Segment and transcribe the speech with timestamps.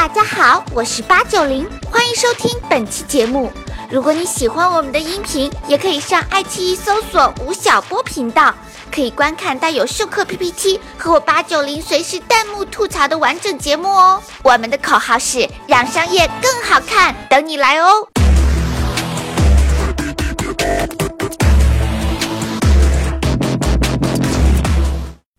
[0.00, 3.52] 大家好，我是八九零，欢迎收听本期节目。
[3.90, 8.54] 如果你喜欢我们的音频，也可以上爱奇艺搜索吴晓波频道，
[8.90, 14.22] 可以观看带有授课 PPT 和我八九零随时弹幕吐槽的完整节目哦。
[14.42, 18.08] 我们的口号是让商业更好看，等你来哦。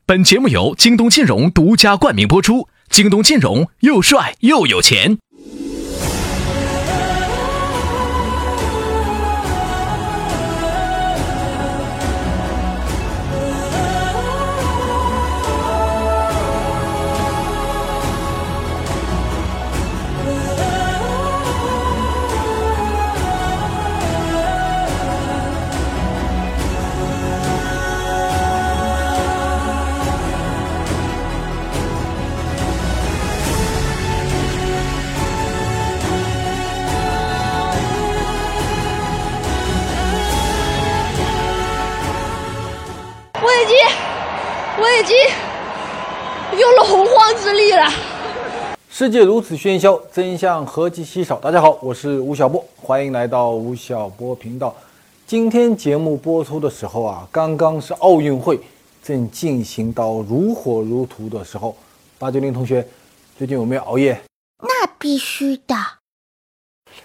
[0.05, 2.68] 本节目由京东金融独家冠名播出。
[2.91, 5.17] 京东金融又帅又有钱。
[49.02, 51.39] 世界如此喧嚣，真相何其稀少。
[51.39, 54.75] 大家好，我是吴晓波，欢迎来到吴晓波频道。
[55.25, 58.59] 今天节目播出的时候啊，刚刚是奥运会
[59.02, 61.75] 正进行到如火如荼的时候。
[62.19, 62.88] 八九零同学，
[63.35, 64.22] 最近有没有熬夜？
[64.59, 65.75] 那必须的。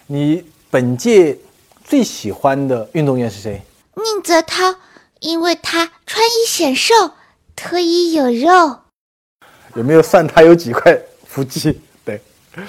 [0.06, 1.38] 你本届
[1.82, 3.62] 最喜欢的运动员是谁？
[3.94, 4.74] 宁泽涛，
[5.20, 6.92] 因为他穿衣显瘦，
[7.56, 8.80] 脱衣有肉。
[9.76, 10.94] 有没有算他有几块
[11.26, 11.80] 腹肌？
[12.56, 12.64] 对，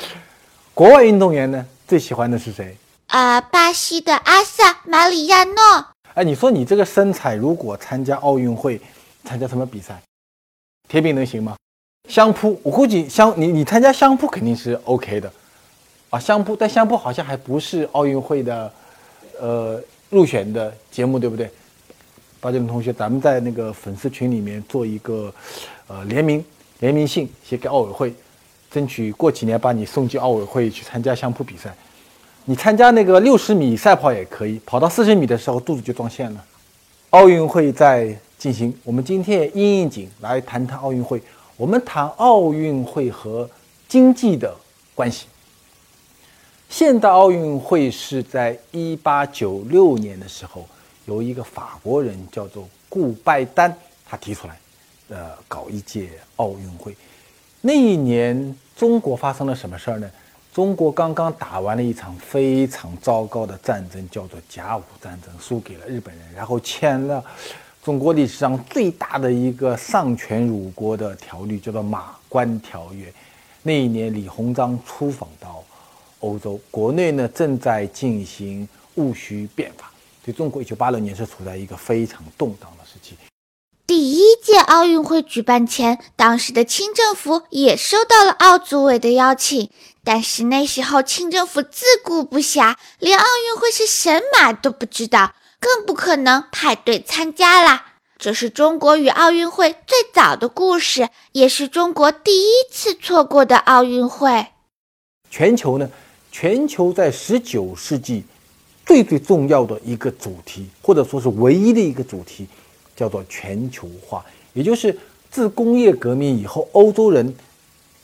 [0.73, 2.75] 国外运动员呢，最喜欢的是谁？
[3.07, 5.55] 啊，巴西的阿萨马里亚诺。
[6.13, 8.81] 哎，你说你这个身材，如果参加奥运会，
[9.23, 9.97] 参加什么比赛？
[10.89, 11.55] 铁饼能行吗？
[12.09, 15.31] 相扑，我估计相你你参加相扑肯定是 OK 的，
[16.09, 18.73] 啊，相扑，但相扑好像还不是奥运会的，
[19.39, 21.49] 呃，入选的节目，对不对？
[22.41, 25.33] 八九零同学，咱们在那个粉丝群里面做一个，
[25.87, 26.43] 呃，联名。
[26.79, 28.13] 联名信写给奥委会，
[28.77, 31.75] 争取过几年把你送进奥委会去参加相扑比赛。
[32.45, 36.45] 你参加那个六十米赛跑也可以，跑到四十米的时候肚子就撞线了。
[37.09, 41.19] 奥运会在进行，我们今天也应应景来谈谈奥运会。
[41.55, 43.49] 我们谈奥运会和
[43.87, 44.55] 经济的
[44.93, 45.25] 关系。
[46.69, 50.67] 现代奥运会是在一八九六年的时候，
[51.07, 53.75] 由一个法国人叫做顾拜丹
[54.07, 54.55] 他提出来。
[55.09, 56.95] 呃，搞一届奥运会，
[57.61, 60.07] 那一年中国发生了什么事儿呢？
[60.53, 67.23] 中国刚刚打完了一场非常糟糕的战争，叫做甲午战争，输给了日本人，然后签了
[67.83, 73.09] 中国历史上最大的一个丧权辱国的条例，叫做《马关条约》。
[73.63, 75.63] 那一年，李鸿章出访到
[76.19, 79.91] 欧洲，国内呢正在进行戊戌变法，
[80.23, 83.15] 对中国一九八六年是处在一个非常动荡的时期。
[84.41, 89.69] 届奥运会举办前，当时的清政府也收到了奥组委的邀请，
[90.03, 97.85] 但是那时候清政府自顾不暇，连奥运会是神马都不知道，更不可能派队参加啦。
[98.17, 104.47] 这是中国与奥运会最早的故事，也是中国第一次错过的奥运会。
[105.29, 105.89] 全球呢？
[106.31, 108.23] 全球在十九世纪
[108.85, 112.47] 最最重要的一个主题，或者说是唯一的一个主题。
[112.97, 114.97] 叫做全球化，也就是
[115.31, 117.33] 自工业革命以后，欧洲人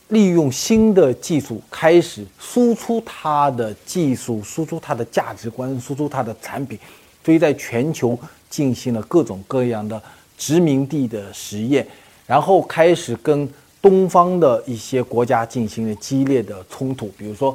[0.08, 6.78] 利用新的技术开始输出它的技术，输出它的价值观，输出它的产品，
[7.24, 8.16] 所以在全球
[8.48, 10.00] 进行了各种各样的
[10.38, 11.84] 殖民地的实验，
[12.24, 13.46] 然后开始跟
[13.82, 17.54] 东方的一些国家进行了激烈的冲突，比如说。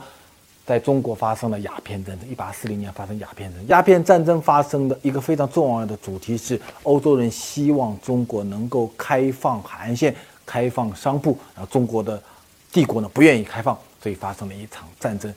[0.70, 3.68] 在中国发生了鸦片战争，一八四零年发生鸦片战争。
[3.70, 10.16] 鸦片战争发生的一个非常重要的主题是，欧洲人希望中国能够开放海岸线、
[10.46, 12.22] 开放商埠，然后中国的
[12.72, 15.34] 帝国呢不愿意开放，所以发生了一场战争。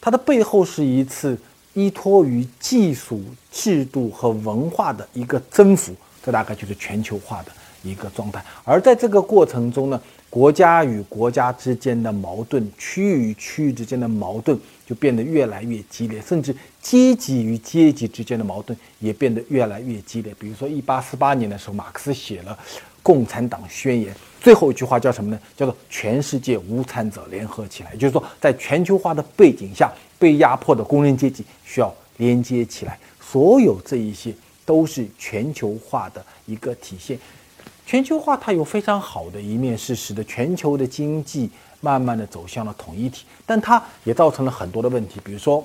[0.00, 1.38] 它的背后是一次
[1.74, 3.22] 依托于技术、
[3.52, 7.52] 制度和文化的一个征服，这大概就是全球化的
[7.84, 8.44] 一个状态。
[8.64, 10.02] 而在这个过程中呢？
[10.34, 16.52] 国家与国家之间的矛盾，区域与区域之间的矛盾就变得越来越激烈，甚至
[16.82, 20.34] 阶级与阶级之间的矛盾也变得越来越激烈。
[20.36, 22.58] 比如说，一八四八年的时候，马克思写了
[23.00, 25.38] 《共产党宣言》，最后一句话叫什么呢？
[25.56, 27.92] 叫做“全世界无产者联合起来”。
[27.94, 29.88] 也就是说，在全球化的背景下，
[30.18, 32.98] 被压迫的工人阶级需要连接起来。
[33.20, 34.34] 所有这一些
[34.66, 37.16] 都是全球化的一个体现。
[37.86, 41.50] 全球化它有非常好的一面，是使得全球的经济
[41.80, 45.62] 慢慢的走向了统一体，但它也造成了很多的问题，比如说，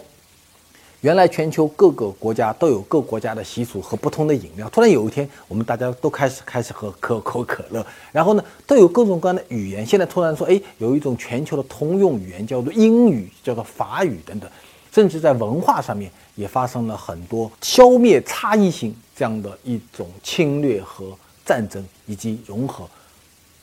[1.00, 14.52] 原来全球各个国家都有各国家的习俗和不同的饮料，突然有一天我们大家都开始开始喝可口可乐，然后呢都有各种各样的语言，现在突然说，哎，有一种全球的通用语言叫做英语，叫做法语等等，
[14.92, 21.18] 甚至在文化上面也发生了很多消灭差异性这样的一种侵略和
[21.50, 22.88] 战争以及融合。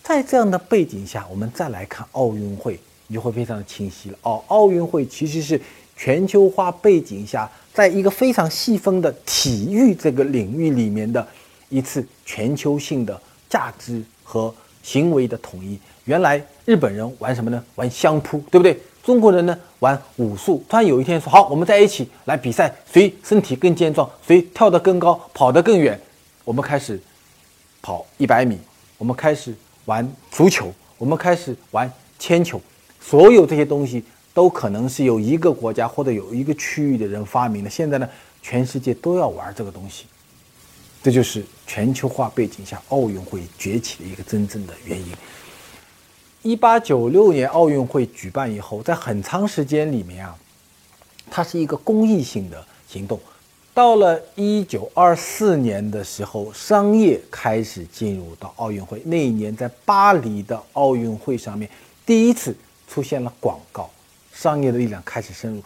[0.03, 4.19] 在这样的背景下，我们再来看奥运会，你就会非常清晰了。
[4.23, 5.61] 哦，奥运会其实是
[5.97, 11.25] 全球化背景下，在一个非常细分的体育这个领域里面的
[11.69, 14.53] 一次全球性的价值和
[14.83, 15.79] 行为的统一。
[16.07, 17.65] 原来日本人玩什么呢？
[17.77, 18.77] 玩相扑，对不对？
[19.05, 20.65] 中国人呢玩武术。
[20.69, 26.01] 突然有一天说好，我们在一起来比赛，谁身体更健壮，谁跳得更高，跑得更远。
[26.45, 27.01] 我们开始
[27.87, 28.59] 跑一百米，
[28.99, 29.55] 我们开始。
[29.85, 31.89] 玩足球，我们开始玩
[32.19, 32.61] 铅球，
[33.01, 34.03] 所有这些东西
[34.35, 37.71] 都可能是有一个国家或者有一个区域的人发明的。
[37.71, 38.09] 现在呢，
[38.43, 40.07] 全世界都要玩这个东西，
[41.05, 45.07] 这就是全球化背景下奥运会崛起的一个真正的原因。
[46.43, 50.37] 一八九六年奥运会举办以后，在很长时间里面啊，
[51.31, 53.21] 它是一个公益性的行动。
[53.77, 59.03] 到了一九二四年的时候，商业开始进入到奥运会。
[59.05, 61.71] 那一年，在巴黎的奥运会上面，
[62.07, 62.57] 第一次
[62.89, 63.91] 出现了广告，
[64.33, 65.63] 商业的力量开始深入。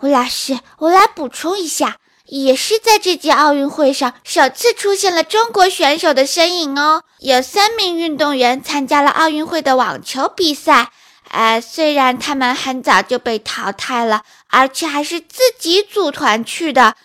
[0.00, 7.04] 吴老师，我来补充一下，也是在这届奥运会上首次出现了中国选手的身影哦。
[7.20, 10.90] 有三名运动员参加了奥运会的网球比赛，
[11.30, 16.96] 呃，虽然他们很早就被淘汰了，而且还是自己组团去的。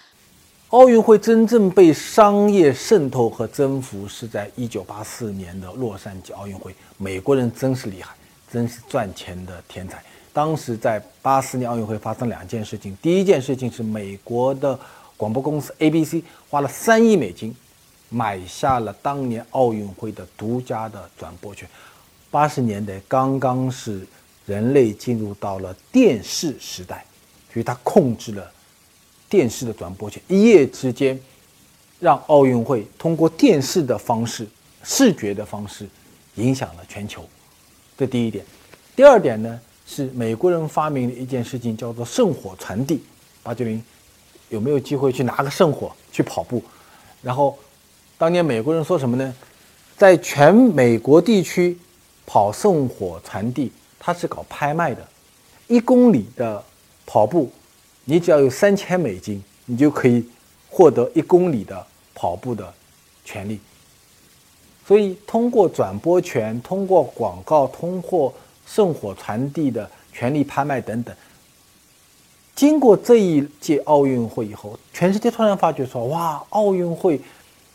[0.72, 6.76] 奥运会真正被商业渗透和征服是在一九八四年的洛杉矶奥运会。
[6.98, 8.14] 美国人真是厉害，
[8.52, 10.04] 真是赚钱的天才。
[10.34, 14.78] 当时在八四年奥运会发生两件事情，第一件事情是美国的
[15.16, 16.16] 广播公司 ABC
[16.50, 17.56] 花了三亿美金
[18.10, 21.66] 买下了当年奥运会的独家的转播权。
[22.30, 24.06] 八十年代刚刚是
[24.46, 27.06] 人类进入到了电视时代，
[27.54, 28.52] 所以他控制了。
[29.30, 31.20] 电视的转播权，一夜之间，
[32.00, 34.48] 让奥运会通过电视的方式、
[34.84, 35.88] 视觉的方式，
[36.36, 37.24] 影响了全球。
[37.98, 38.46] 这第一点。
[38.96, 43.04] 第二点呢，是美国人发明的一件事情，叫做圣火传递。
[43.44, 43.84] 八九零
[44.50, 46.64] 有没有机会去拿个圣火去跑步？
[47.22, 47.58] 然后，
[48.18, 49.36] 当年美国人说什么呢？
[49.98, 51.78] 在全美国地区
[52.26, 55.08] 跑圣火传递，他是搞拍卖的，
[55.68, 56.64] 一公里的
[57.06, 57.52] 跑步。
[58.10, 60.24] 你只要有三千美金，你就可以
[60.70, 62.74] 获得一公里的跑步的
[63.26, 63.60] 权利。
[64.88, 68.34] 所以，通过转播权、通过广告、通过
[68.66, 71.14] 圣火传递的权利拍卖等等，
[72.56, 77.20] 经过这一届奥运会以后，全世界突然发觉说：“哇，奥运会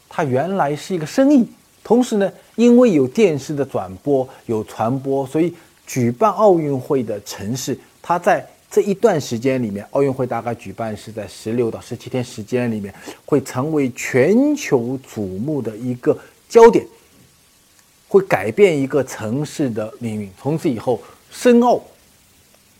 [0.09, 1.47] 它原来是一个生意。”
[1.85, 5.55] 同时呢，因为有电视的转播、有传播，所以
[5.87, 8.49] 举办奥运会的城市，它在。
[8.73, 12.93] 这一段时间里面，奥运会大概举办是在十六到十七天时间里面，
[13.27, 16.83] 会成为全球瞩目的一个焦点，
[18.09, 20.31] 会改变一个城市的命运。
[20.41, 20.99] 从此以后，
[21.31, 21.79] 申奥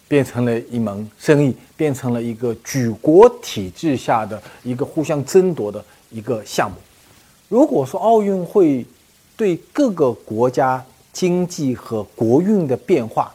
[0.09, 6.77] 变成了一门生意，变成了一个举国体制下的一个互相争夺的一个项目。
[7.51, 8.87] 如果说奥运会
[9.37, 13.31] 对各个国家经济和国运的变化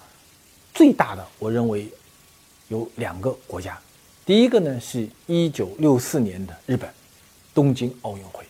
[0.74, 1.88] 最大的，我认为。
[2.70, 3.78] 有两个国家，
[4.26, 6.90] 第一个呢是一九六四年的日本
[7.54, 8.44] 东京奥运会。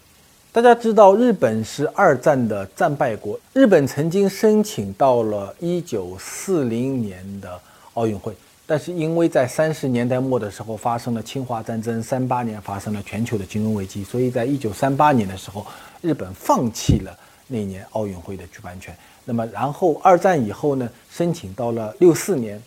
[0.52, 3.40] 大家知道，日本是二战的战败国。
[3.54, 7.62] 日本曾经申请到了一九四零年的
[7.94, 15.64] 奥运会，但是因为在三十年代末的时候发生了侵华战争，三八年发生了全球的金融危机，所以在一九三八年的时候，
[16.02, 18.98] 日本放弃了那年奥运会的举办权。
[19.26, 22.60] 那么，然后二战以后呢，申请到了六四年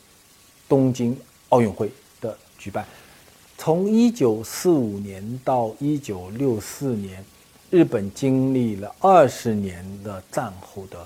[0.69, 1.19] 东京。
[1.51, 1.91] 奥运会
[2.21, 2.87] 的举办，
[3.59, 7.25] 从一九四五年到一九六四年，
[7.71, 11.05] 日本经历了二十年的战后的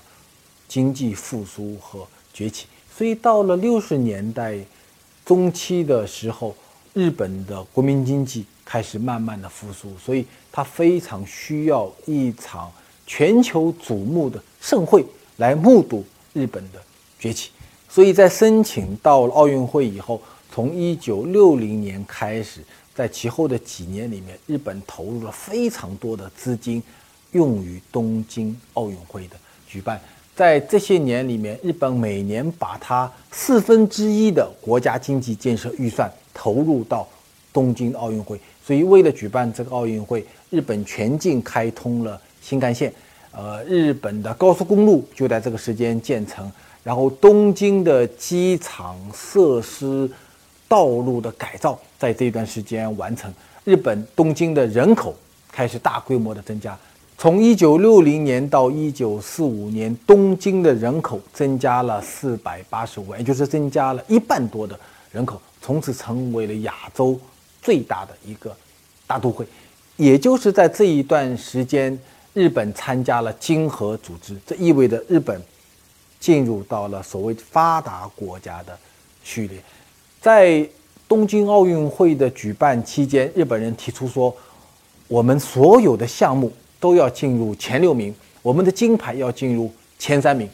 [0.67, 4.57] 经济复苏和崛起，所以到了六十年代
[5.25, 6.55] 中期的时候，
[6.93, 12.71] 日本的国民经济开始慢慢的复苏，所以它非常需要一场
[13.07, 15.03] 全球瞩目的盛会
[15.37, 16.79] 来目睹日本的
[17.17, 17.49] 崛起，
[17.89, 20.21] 所以在申请到了奥运会以后。
[20.55, 22.61] 从一九六零年开始，
[22.93, 26.81] 在其后的几年里面，日本投入了非常多的资金，
[27.33, 29.35] 用于东京奥运会的
[29.67, 29.99] 举办。
[30.33, 37.05] 在这些年里面，日本每年把它四分之一的国家经济建设预算投入到
[37.51, 42.93] 东京奥运会，所以为了举办这个奥运会，日本全境开通了新干线，
[43.33, 46.49] 呃，日本的高速公路就在这个时间建成，
[46.81, 50.09] 然后东京的机场设施、
[50.67, 55.15] 道路的改造在这段时间完成，日本东京的人口
[55.51, 56.77] 开始大规模的增加。
[57.17, 64.77] 从一九六零年到一九四五年，东京的人口增加了四百八十五万，也就是增加了一半多的
[65.11, 67.17] 人口，从此成为了亚洲
[67.61, 68.55] 最大的一个
[69.07, 69.45] 大都会。
[69.95, 71.97] 也就是在这一段时间，
[72.33, 75.41] 日本参加了经合组织，这意味着日本
[76.19, 78.77] 进入到了所谓发达国家的
[79.23, 79.57] 序列。
[80.25, 80.67] 在
[81.07, 84.35] 东京奥运会的举办期间，日本人提出说，
[85.07, 86.51] 我们所有的项目。
[86.77, 88.13] 都要进入前六名，
[88.43, 90.47] 我们的金牌要进入前三名。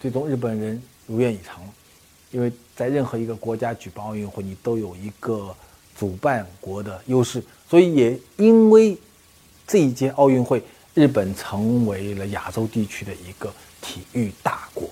[0.00, 1.68] 最终日本人如愿以偿了，
[2.30, 5.54] 因为在任何一个国家举办奥运会，你都有一个
[5.98, 8.96] 主办国的优势，所以也因为
[9.66, 10.62] 这一届奥运会，
[10.94, 13.52] 日本成为了亚洲地区的一个
[13.82, 14.88] 体育大国。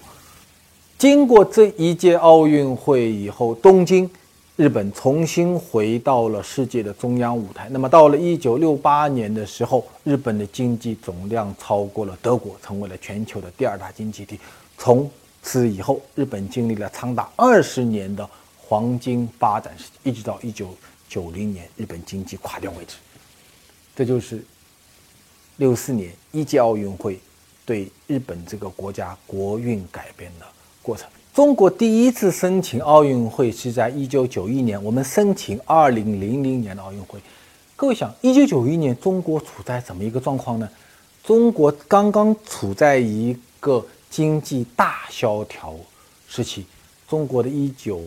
[1.05, 4.11] 经过这一届奥运会以后，东京。
[4.57, 7.69] 日本重新回到了世界的中央舞台。
[7.71, 14.41] 那么，到了一九六八年的时候，日本的经济总量超过了德国，成为了全球的第二大经济体。
[14.79, 15.11] 从
[15.43, 20.75] 此以后，日本经历了长达二十年的黄金发展时期，一直到一九
[21.07, 22.97] 九零年日本经济垮掉为止。
[23.95, 24.43] 这就是
[25.59, 27.21] 六四年一届奥运会
[27.67, 30.47] 对日本这个国家国运改变的
[30.85, 31.09] 过程。
[31.33, 37.19] 中国第一次申请奥运会是在一九九一年，我们申请二零零零年的奥运会。
[37.75, 40.69] 各位想，一九九一年中国处在怎么一个状况呢？
[41.25, 45.75] 中国刚刚处在一个经济大萧条
[46.29, 46.67] 时期。
[47.09, 48.03] 中国的一九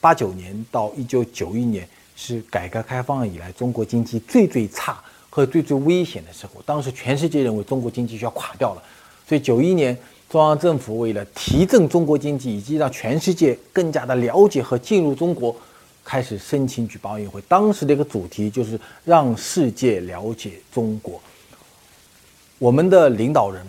[0.00, 6.60] 八九年到一九九一年是改革开放以来中国经济最最差和最最危险的时候。
[6.66, 8.82] 当时全世界认为中国经济就要垮掉了，
[9.26, 9.96] 所以九一年。
[10.28, 15.54] 中央政府为了提振中国经济，以及让全世界更加的了解和进入中国，
[16.04, 17.40] 开始申请举办奥运会。
[17.42, 21.20] 当时的一个主题就是让世界了解中国。
[22.58, 23.64] 我们的领导人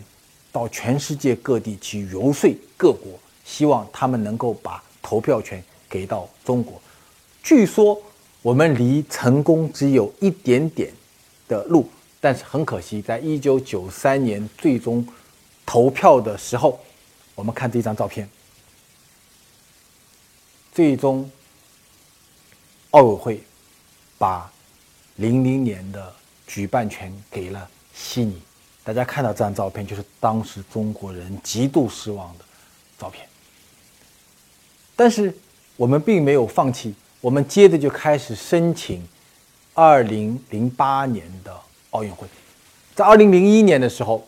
[0.52, 3.12] 到全世界各地去游说各国，
[3.46, 6.82] 希望他们能够把投票权给到中国。
[7.44, 7.96] 据说
[8.42, 10.92] 我们离成功只有一点点
[11.48, 11.88] 的路，
[12.20, 15.08] 但是很可惜，在一九九三年最终。
[15.68, 16.80] 投票的时候，
[17.36, 18.28] 我们看这张照片。
[20.74, 21.30] 最终，
[22.92, 23.44] 奥委会
[24.18, 24.50] 把
[25.18, 26.16] 零零年的
[26.48, 28.42] 举办权给了悉尼。
[28.82, 32.46] 大家看到这张照片，就是当时中国人极度失望的
[32.98, 33.28] 照片。
[34.96, 35.36] 但是
[35.76, 39.06] 我们并没有放弃，我们接着就开始申请
[39.74, 41.54] 二零零八年的
[41.90, 42.26] 奥运会。
[42.96, 44.26] 在二零零一年的时候。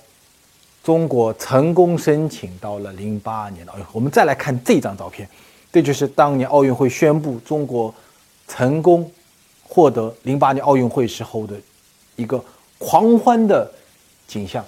[0.82, 3.90] 中国成功申请到了零八年的奥运会。
[3.94, 5.30] 我们再来看这张照片，
[5.72, 7.94] 这就是当年奥运会宣布中国
[8.48, 9.10] 成功
[9.62, 11.56] 获得零八年奥运会时候的
[12.16, 12.44] 一个
[12.78, 13.70] 狂欢的
[14.28, 14.64] 景象。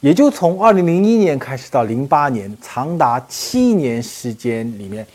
[0.00, 5.06] 也就从二零零一年开始到零八年，长达七年时间里面，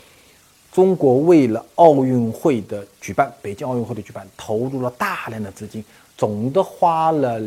[0.72, 5.84] 中国为了奥运会的举办，北京奥运会的举办，投入了大量的资金，
[6.16, 7.40] 总的花了。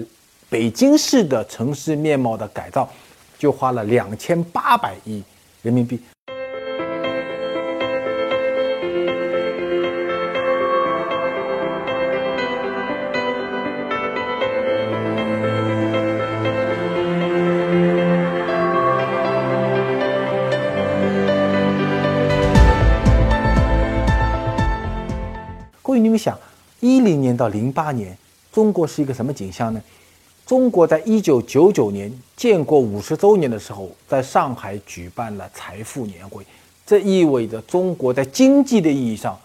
[0.50, 2.88] 北京市的城市面貌的改造，
[3.38, 5.22] 就花了两千八百亿
[5.62, 6.00] 人民币。
[25.82, 26.40] 各位，你们想，
[26.80, 28.18] 一零年到零八年，
[28.54, 29.82] 中国是一个什么景象呢？
[30.48, 36.42] 中国在一九九九年建国五十周年的时候，在上海举办了财富年会，
[36.86, 39.38] 这意味着中国在经济的意义上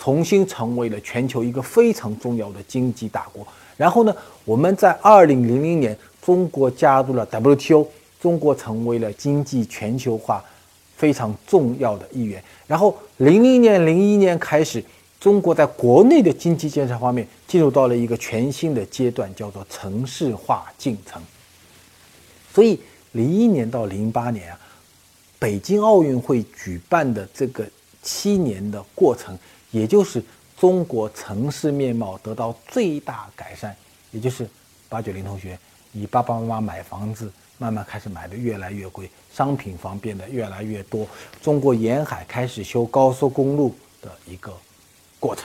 [0.00, 3.46] 重新成为了全球一个非常重要的经济大国。
[3.76, 4.12] 然后呢，
[4.44, 7.86] 我们在二零零零年，中国加入了 WTO，
[8.20, 10.44] 中国成为了经济全球化
[10.96, 12.42] 非常重要的一员。
[12.66, 14.82] 然后零零年、零一年开始。
[15.20, 21.20] 中国在国内的经济建设方面进入到了一个全新的阶段，叫做城市化进程。
[22.52, 22.80] 所以，
[23.12, 24.60] 零一年到零八年啊，
[25.38, 27.68] 北京奥运会举办的这个
[28.02, 29.36] 七年的过程，
[29.70, 30.22] 也就是
[30.56, 33.74] 中国城市面貌得到最大改善，
[34.12, 34.48] 也就是
[34.88, 35.58] 八九零同学，
[35.92, 41.06] 你爸爸妈妈买房子慢慢开始买的越来越贵，商品房变得越来越多，
[41.42, 44.52] 中国沿海开始修高速公路的一个
[45.18, 45.44] 过程。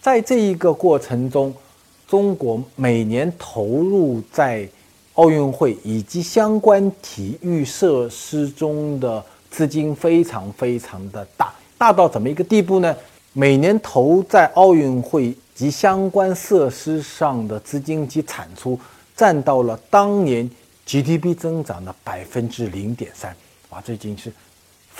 [0.00, 1.54] 在这一个过程中，
[2.08, 4.68] 中国每年投入在
[5.14, 12.96] 奥运会以及相关体育设施中的资金非常非常的大，大到怎么一个地步呢？
[13.32, 18.78] 每年投在奥运会及相关设施上的资金及产出，
[19.14, 20.50] 占到了当年
[20.86, 23.36] GDP 增长的百分之零点三，
[23.68, 24.32] 哇，这已经是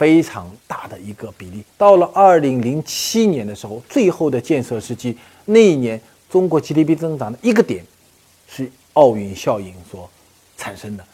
[0.01, 1.63] 非常大的一个比例。
[1.77, 5.15] 到了二零零七年的时候，最后的建设时期，
[5.45, 7.85] 那一年中国 GDP 增长的一个点
[8.49, 8.73] 是。
[8.95, 10.11] 奥运效应所
[10.57, 11.05] 产生的。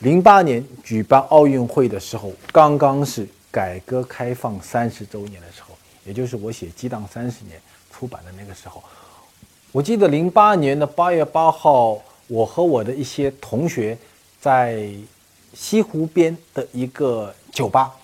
[0.00, 7.56] 零八年举办奥运会的时候，刚刚是改革开放三十周年的时候，也就是我写《激荡三十年》
[7.96, 8.82] 出版的那个时候。
[9.70, 13.96] 我记得零八年的八月八号，我和我的一些同学
[14.40, 14.90] 在
[15.54, 17.94] 西湖边的一个酒吧，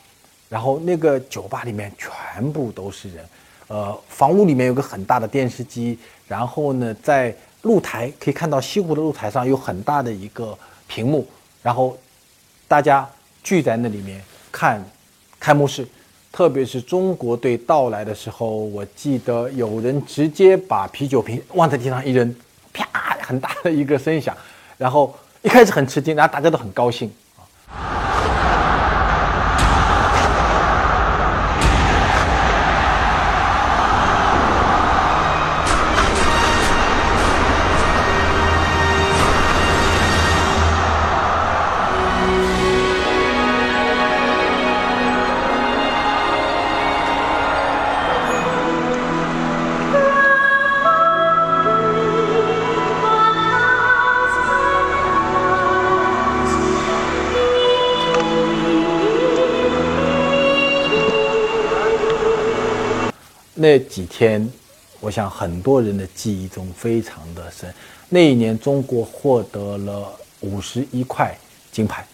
[0.50, 3.24] 然后那个酒吧里面全部都是人，
[3.68, 11.24] 呃，房屋里面有个很大的电视机，然后呢，在露台可以看到西湖的露台上有很大的一个屏幕，
[11.62, 11.96] 然后
[12.66, 13.08] 大家
[13.44, 14.84] 聚在那里面看
[15.38, 15.86] 开幕式，
[16.32, 22.34] 特别是中国队到来的时候，我记得有人直接把啤酒瓶往在地上一扔，
[22.72, 22.84] 啪，
[23.22, 24.36] 很大的一个声响，
[24.76, 27.08] 然后一开始很吃惊，然后大家都很高兴。
[63.70, 64.50] 那几天，
[64.98, 67.72] 我想很多人的记忆中非常的深。
[68.08, 71.38] 那一年，中国获得了五十一块
[71.70, 72.04] 金牌，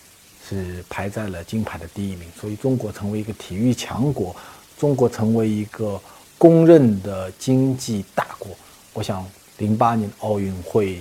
[0.46, 2.28] 是排在了金牌的第一名。
[2.38, 4.36] 所以，中国成为一个体育强国，
[4.76, 5.98] 中国成为一个
[6.36, 8.50] 公认的经济大国。
[8.92, 11.00] 我想，零八年奥运会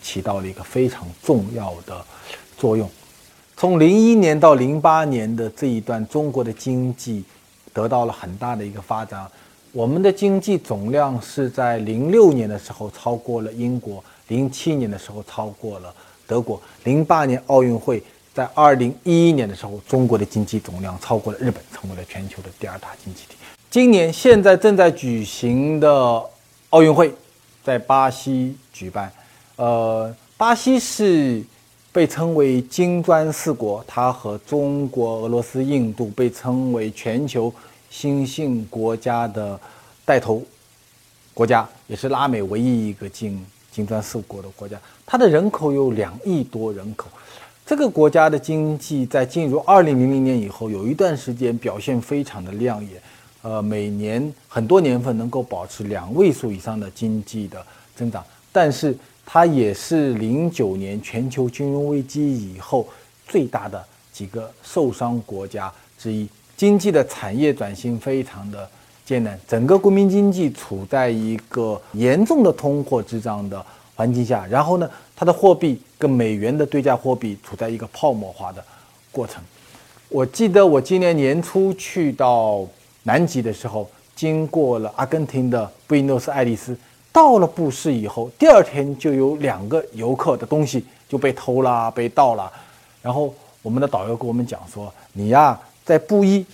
[0.00, 2.06] 起到了一个非常重要的
[2.56, 2.88] 作用。
[3.56, 7.24] 从零一年到零八年的这一段，中国的经济
[7.72, 9.28] 得到了很大的一个发展。
[9.72, 15.94] 我们的经济总量是在零六年的时候超过了英国，零七年的时候超过了
[16.26, 18.02] 德国，零八年奥运会
[18.32, 23.36] 在二零一一年的时候，中国的经济总量超过了日本，成为了全球的第二大经济体。
[23.70, 26.22] 今年现在正在举行的
[26.70, 27.12] 奥运会，
[27.62, 29.12] 在巴西举办。
[29.56, 31.42] 呃，巴西是
[31.92, 37.52] 被称为金砖四国，它和中国、俄罗斯、印度被称为全球。
[37.90, 39.58] 新兴国家的
[40.04, 40.42] 带头
[41.34, 44.78] 国家，也是拉美唯一一个进金砖四国的国家。
[45.06, 47.08] 它的人口有两亿多人口。
[47.64, 53.00] 这个国家的经济在进入二零零零年以后，有一段时间表现非常的亮眼，
[53.42, 58.24] 呃，每年很多年份能够保持两位数以上的经济的增长。
[58.50, 58.96] 但是
[59.26, 62.88] 它也是零九年全球金融危机以后
[63.26, 66.26] 最大的几个受伤国家之一。
[66.58, 68.68] 经济的产业转型非常的
[69.04, 74.44] 艰难，整个国民经济处在一个严重的通货滞胀的环境下。
[74.50, 78.62] 然后呢，它的货币跟美元的对价货币处在一个泡沫化的
[79.12, 79.40] 过程。
[80.08, 82.66] 我记得我今年年初去到
[83.04, 86.76] 南极的时候，经过了阿根廷的布宜诺斯艾利斯，
[87.12, 92.52] 到了布市以后，第二天就有两个游客的东西就被偷了、被盗了。
[93.00, 95.56] 然后我们的导游跟我们讲说：“你呀。”
[95.88, 96.44] 在布衣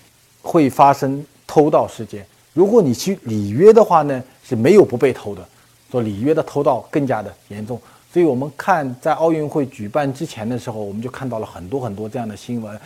[0.41, 2.25] 会发生偷盗事件。
[2.53, 5.45] 如果你去里约的话呢，是没有不被偷的。
[5.91, 7.81] 说里约的偷盗更加的严重。
[8.13, 12.79] 所以我们看在奥运会举办之前的时候，我们就看到了很多很多这样的新闻，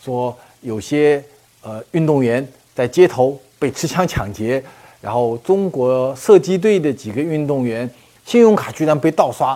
[0.00, 1.20] 说有些
[1.62, 4.62] 呃运动员在街头被持枪抢劫，
[5.00, 7.90] 然后中国射击队的几个运动员
[8.24, 9.54] 信用卡居然被盗刷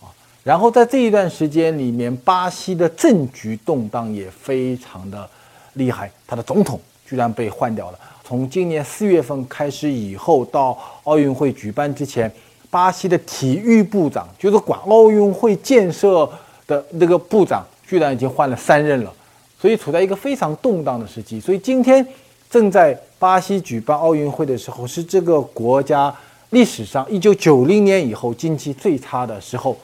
[0.00, 0.08] 啊。
[0.42, 5.28] 然后在这一段时间里面，巴西的政局动荡也非常的。
[5.74, 7.98] 厉害，他的总统居然被换掉了。
[8.24, 12.30] 从今年四月份开始以后，到奥运会举办之前，
[12.70, 16.30] 巴西的体育部长，就是管奥运会建设
[16.66, 19.12] 的那个部长，居然已经换了三任了。
[19.60, 21.40] 所以处在一个非常动荡的时期。
[21.40, 22.06] 所以今天
[22.48, 26.14] 正在巴西举办奥运会的时候，是这个国家
[26.50, 29.76] 历史上一九九零年以后经济最差的时候。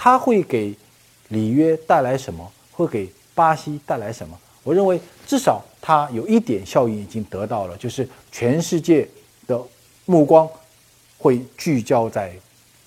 [0.00, 0.72] 他会给
[1.26, 4.38] 里约带来什么，会给巴西带来什么？
[4.62, 9.08] 我认为至少它有一点效应已经得到了，就是全世界
[9.46, 9.60] 的
[10.06, 10.48] 目光
[11.18, 12.32] 会聚焦在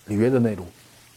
[0.05, 0.63] 里约的内陆，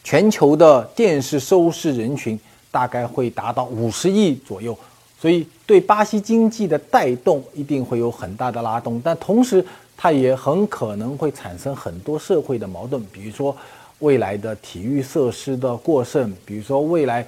[0.02, 2.38] 全球的电视收视人群
[2.70, 4.76] 大概会达到五十亿左右，
[5.20, 9.64] 所以对巴西经济的带动一定会有很大的拉动，但同时
[9.96, 13.56] 它也很可能会产生很多社会的矛盾，比如说。
[14.00, 17.24] 未来的体育设施的过剩，比如说未来，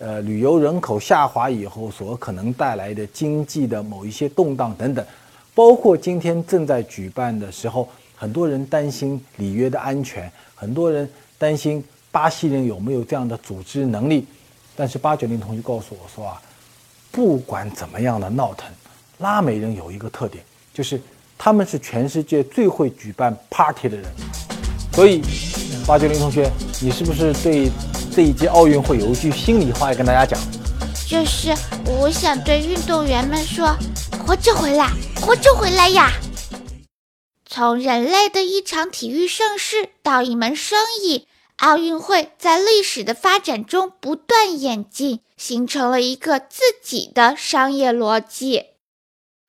[0.00, 5.04] 呃，旅游人口下滑以后所可能带来的经济的某一些动荡等等，
[5.54, 7.86] 包括今天正在举办的时候，
[8.16, 14.26] 很多人担心里约的安全，很多人担心巴西人有没有这样的组织能力。
[14.74, 16.40] 但是八九零同学告诉我说啊，
[17.12, 18.72] 不管怎么样的闹腾，
[19.18, 20.98] 拉美人有一个特点，就是
[21.36, 24.06] 他们是全世界最会举办 party 的人，
[24.94, 25.20] 所以。
[25.86, 26.48] 八九零同学，
[26.80, 27.68] 你是不是对
[28.12, 30.38] 这一届奥运会有一句心里话要跟大家讲？
[31.06, 31.54] 就是
[31.86, 33.76] 我想对运动员们说：
[34.26, 36.12] 活着回来，活着回来呀！
[37.46, 41.26] 从人类的一场体育盛事到一门生意，
[41.58, 48.64] 奥运会在历史的发展中不断演进，形成了一个自己的商业逻辑。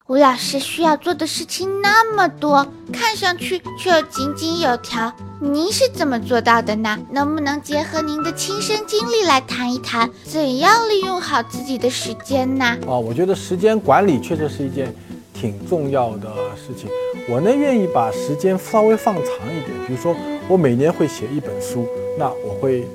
[0.08, 5.14] 吴老师需要做的事情那么多，看上去却又井井有条。
[5.40, 6.98] 您是怎么做到的呢？
[7.12, 12.66] 能不能结合您的亲身经历来谈一谈，怎样利用好自己的时间呢？
[12.88, 14.94] 啊，我觉得时间管理确实是一件
[15.36, 16.90] 挺重要的事情。
[17.30, 20.16] 我呢愿意把时间稍微放长一点，比如说
[20.48, 21.88] 我每年会写一本书，
[22.18, 22.88] 那我会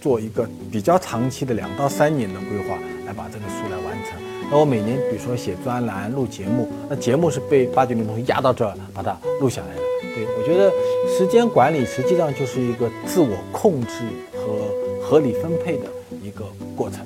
[0.00, 3.61] 做一个比较长期的两到三年的规划，来把这个书。
[4.52, 9.82] 那我每年，比如说写专栏、录节目，那节目是被八九零同学压到这儿，把它录下来的。
[10.14, 10.70] 对我觉得，
[11.08, 13.94] 时间管理实际上就是一个自我控制
[14.34, 14.68] 和
[15.02, 15.86] 合理分配的
[16.22, 16.44] 一个
[16.76, 16.98] 过程。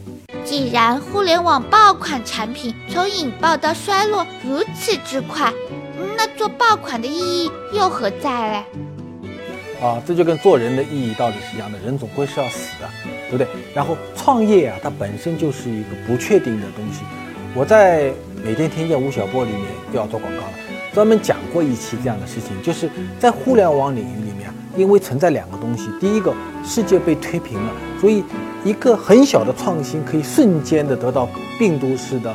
[0.44, 5.52] 既然互联网爆款产品从引爆到衰落如此之快，
[6.16, 8.64] 那做爆款的意义又何在嘞？
[9.80, 12.90] 啊，这就跟做人的意义到底是一样的，人总归是要死的，
[13.30, 13.46] 对不对？
[13.72, 17.02] 然后创业啊，它本身就是一个不确定的东西。
[17.58, 18.12] 我在
[18.44, 20.52] 每天听见吴晓波里面又要做广告了，
[20.92, 22.86] 专门讲过一期这样的事情，就是
[23.18, 28.22] 在互联网领域里面，因为存在两个东西，第一个世界被推平了，所以
[28.62, 31.26] 一个很小的创新可以瞬间的得到
[31.58, 32.34] 病毒式的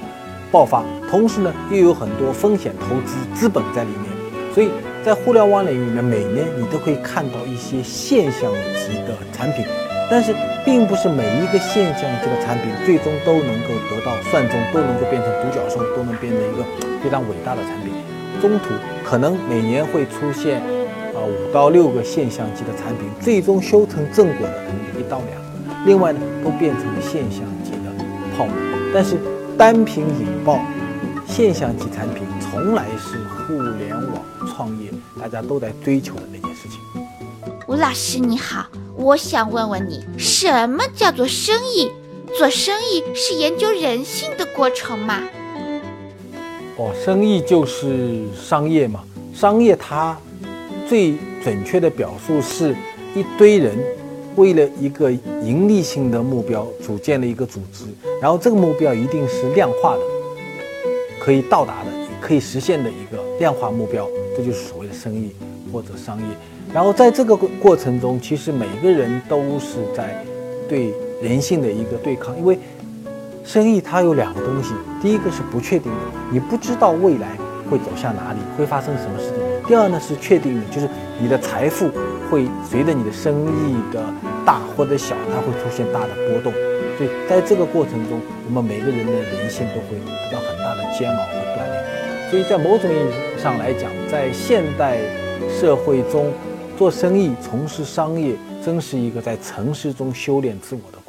[0.51, 4.71] 爆发，同时呢又有很多风险投资资本在里面，所以
[5.05, 9.63] 在互联网领域里面，每年你都可以看到一些现象级的产品。
[10.11, 16.65] 但是，并不是每一个现象级的产品最终都能够得到算中，都能够变成独角兽，都能变成一个
[17.01, 17.93] 非常伟大的产品。
[18.41, 20.59] 中途可能每年会出现，
[21.15, 28.53] 啊五到六个现象级的产品，最终修成正果的可能一到两个，另外呢都变成现象级的泡沫。
[28.93, 29.17] 但是
[29.57, 30.59] 单凭引爆，
[31.25, 36.81] 现象级产品从来是互联网创业大家都在追求的那件事情。
[37.65, 38.65] 吴老师你好。
[39.01, 41.91] 我想问问你，什么叫做生意？
[42.37, 45.23] 做生意是研究人性的过程吗？
[46.77, 49.03] 哦，生意就是商业嘛。
[49.33, 50.15] 商业它
[50.87, 52.75] 最准确的表述是
[53.15, 53.75] 一堆人
[54.35, 57.85] 为了一个盈利性的目标组建了一个组织，
[58.21, 60.01] 然后这个目标一定是量化的，
[61.19, 61.89] 可以到达的，
[62.21, 65.31] 可以实现的一个量化目标，这就是所谓的生意
[65.71, 66.25] 或者商业。
[66.73, 70.23] 然后在这个过过程中，其实每个人都是在
[70.69, 72.57] 对人性的一个对抗，因为
[73.43, 75.97] 生意它有两个东西，第一个是不确定的，
[76.31, 77.37] 你不知道未来
[77.69, 80.87] 会走向哪里，会发生什么事情；第二呢是确定的，就是
[81.19, 81.89] 你的财富
[82.29, 84.01] 会随着你的生意的
[84.45, 86.53] 大或者小，它会出现大的波动。
[86.97, 92.29] 所以在这个过程中，我们每个人的人性都会得到很大的煎熬和锻炼。
[92.29, 94.99] 所以在某种意义上来讲，在现代
[95.49, 96.31] 社会中，
[96.77, 101.00] 做生意、从事商业，真是一个在城市中修炼自我的。